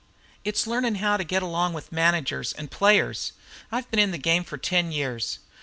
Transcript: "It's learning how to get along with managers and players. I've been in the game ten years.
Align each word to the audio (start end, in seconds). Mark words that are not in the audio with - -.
"It's 0.43 0.65
learning 0.65 0.95
how 0.95 1.17
to 1.17 1.23
get 1.23 1.43
along 1.43 1.73
with 1.73 1.91
managers 1.91 2.53
and 2.53 2.71
players. 2.71 3.33
I've 3.71 3.87
been 3.91 3.99
in 3.99 4.09
the 4.09 4.17
game 4.17 4.43
ten 4.43 4.91
years. 4.91 5.37